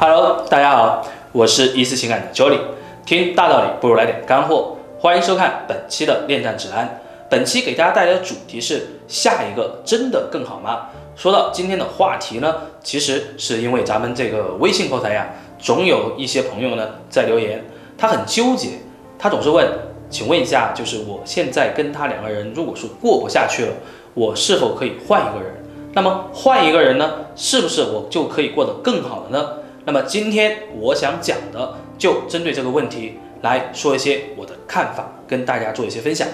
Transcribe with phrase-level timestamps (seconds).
[0.00, 2.60] Hello，大家好，我是一思情感的 Jolly，
[3.04, 7.00] 听大道理不如来点干货，欢迎收看本期的恋战指南。
[7.28, 10.90] 本期给大家带来的主题是下一个真的更好吗？
[11.16, 17.64] 说到今天的话题呢，其实是因为咱们这个微信后台呀，总有一些朋友呢在留言，
[17.98, 18.78] 他很纠结，
[19.18, 19.66] 他总是问，
[20.08, 23.72] 请问一下，就是我现在跟他两个人如果是过不下去了，
[24.14, 25.54] 我是否可以换一个人？
[25.92, 29.48] 那么换一个人呢，是不是我就可以过得更好了呢？
[29.84, 36.26] 那么今天我想讲的就针对这个问题来说一些我的看法，跟大家做一些分享。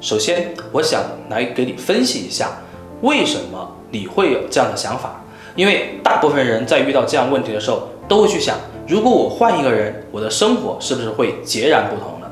[0.00, 2.58] 首先，我想来给你分析一下，
[3.02, 5.22] 为什么你会有这样的想法？
[5.56, 12.30] 因为大部分人在遇到这样问题的时候，都会去想，如果我换一个人，我的生活是不是会截然不同呢？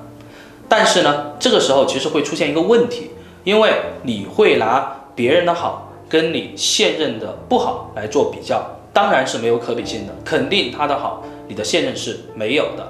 [0.68, 3.10] 但是呢，这个时候其实会出现一个问题，
[3.42, 12.84] 因为你会拿别人的好跟你现任的不好来做比较，当然是没有可比性的，肯定他的好，你的现任是没有的。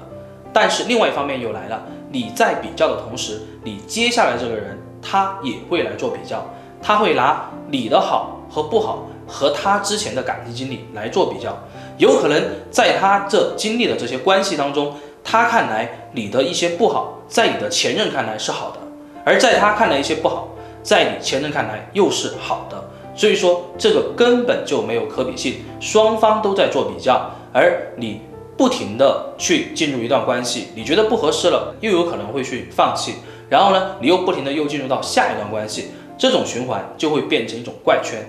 [0.51, 6.43] 但是另外一方面又来了，你在比较的同时，你接下来这个人他也会来做比较，
[6.81, 11.55] 他会拿你的好和不好和他之前的感情经历来做比较，
[11.99, 18.79] 有可能在他这经历的这些关系当中，他看来你的一些不好，在你的前任看来是好的，
[19.23, 20.47] 而在他看来一些不好，
[20.81, 22.83] 在你前任看来又是好的，
[23.19, 28.21] 所以说这个根本就没有可比性，双方都在做比较，而你。
[28.59, 33.13] 不停的去进入一段关系，你觉得不合适了，又有可能会去放弃，
[33.47, 38.19] 然后呢，你又不停的又进入到下一段关系，这种循环就会变成一种怪圈，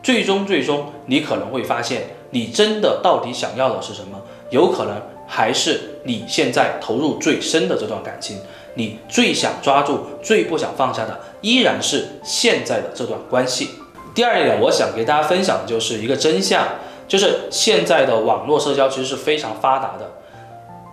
[0.00, 4.16] 最终最终你可能会发现，你真的到底想要的是什么？
[4.50, 4.94] 有可能
[5.26, 8.38] 还是你现在投入最深的这段感情，
[8.74, 13.70] 你最想抓住、最不想放下的，依然是现在的这段关系。
[14.14, 16.66] 第二点，我想给大家分享的就是一个真相。
[17.08, 20.08] 就是现在的网络社交其实是非常发达的，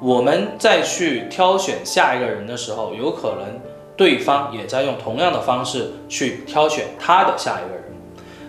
[0.02, 3.62] 我们再去挑选下一个人的时候，有可能
[3.96, 7.84] 对方也在用同样的方式去挑选他的下一个人，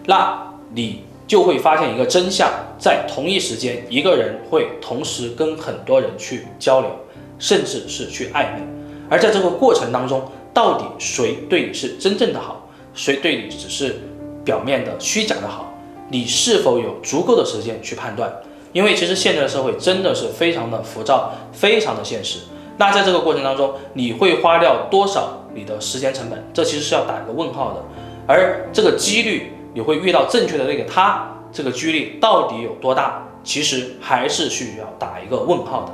[0.06, 6.90] 那你就会发现一个真相，在同一时间，一个人会同时跟很多人去交流，
[7.38, 8.62] 甚至是去暧昧，
[9.10, 14.00] 而在这个过程当中，到底谁对你是真正的好，谁对你只是
[14.48, 15.74] 表面的虚假的好？
[16.08, 18.32] 你是否有足够的时间去判断？
[18.72, 22.38] 因为其实现在的社会真的是非常的浮躁，非常的现实。
[22.78, 26.42] 那在这个过程当中，你会花掉多少你的时间成本？
[26.54, 27.84] 这其实是要打一个问号的。
[28.26, 33.28] 而这个几率，你会遇到正确的那个他，这个几率到底有多大？
[33.44, 35.92] 其实还是需要打一个问号的。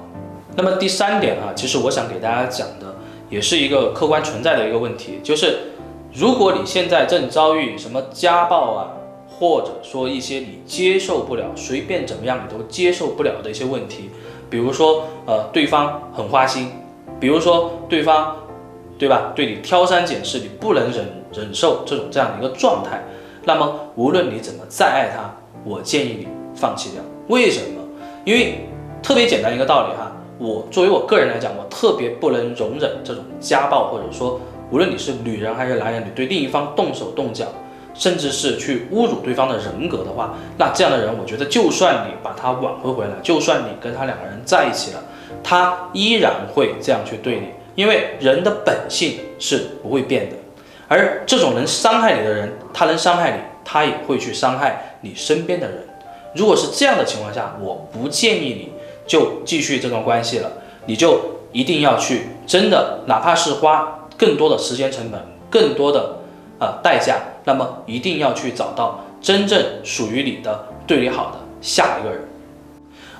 [0.55, 2.95] 那么第三点啊，其实我想给大家讲的，
[3.29, 5.59] 也是一个客观存在的一个问题，就是
[6.15, 8.93] 如果你现在正遭遇什么家暴啊，
[9.29, 14.11] 或者说一些你接受不了，随便怎么样你都接受不了的一些问题，
[14.49, 16.71] 比如说呃对方很花心，
[17.19, 18.37] 比如说对方，
[18.97, 19.33] 对吧？
[19.35, 23.03] 对你挑三拣四，你不能忍忍受这种这样的一个状态，
[23.43, 27.03] 那么无论你怎么再爱他，我建议你放弃掉。
[27.27, 27.83] 为什么？
[28.25, 28.69] 因为
[29.03, 34.41] 特别简单一个道理哈，我作为我个人来讲，我特别不能容忍这种家暴，或者说
[34.75, 37.47] 无论你是女人还是男人，你对另一方动手动脚。
[37.97, 45.05] 甚至是去侮辱对方的人格的话，那这样的人，我觉得就算你把他挽回回来，就算你跟他两个人在一起了，
[45.45, 47.47] 他依然会这样去对你，
[47.77, 50.35] 因为人的本性是不会变的。
[50.89, 55.79] 而这种能伤害你的人，他能伤害你，他也会去伤害你身边的人。
[56.35, 58.73] 如果是这样的情况下，我不建议你
[59.07, 60.51] 就继续这段关系了，
[60.87, 61.21] 你就
[61.53, 65.21] 一定要去真的，哪怕是花更多的时间成本，
[65.51, 66.19] 更多的。
[66.61, 72.29] 呃，代价，那么一定要去找到真正属于你的、对你好的下一个人。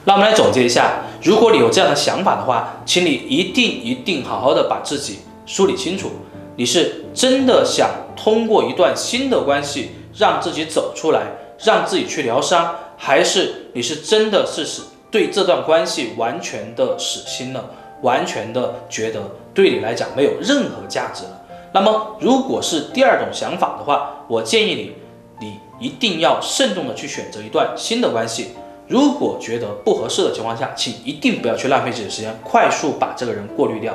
[0.05, 6.13] 那我们来总结一下，如果你有这样的想法的话，请你一定一定好好的把自己梳理清楚。
[6.55, 11.23] 你是真的想通过一段新的关系让自己走出来，
[11.65, 17.71] 让自己去疗伤，还是你是真的是使对这段关系完全的死心了，
[18.03, 19.23] 完全的觉得
[19.55, 21.41] 对你来讲没有任何价值了？
[21.73, 24.93] 那么，如果是第二种想法的话，我建议你，
[25.41, 28.49] 你一定要慎重的去选择一段新的关系。
[28.87, 33.95] 如果觉得不合适的情况下，请一定不要去浪费自己的时间，快速把这个人过滤掉。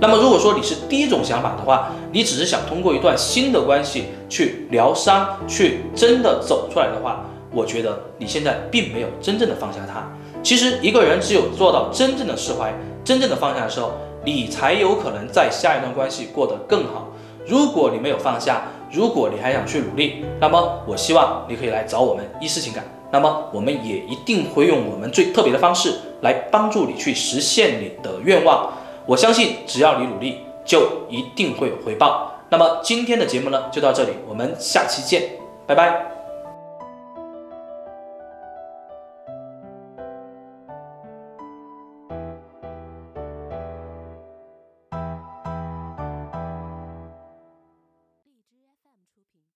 [0.00, 10.10] 那么，如果说你是第一种想法的话，你只是想通过一段新的关系去疗伤，去真的走出来的话，我觉得你现在并没有真正的放下他。
[10.42, 12.72] 其实，一个人只有做到真正的释怀，
[13.04, 13.92] 真正的放下的时候，
[14.24, 17.08] 你才有可能在下一段关系过得更好。
[17.46, 28.70] 如果你没有放下，如果你还想去努力，那么我希望你可以来找我们一思情感那么我们也一定会用我们最特别的方式来帮助你去实现你的愿望。
[29.06, 32.32] 我相信只要你努力，就一定会有回报。
[32.50, 35.22] 那么今天的节目呢，就到这里，我们下期见，
[35.66, 36.09] 拜拜。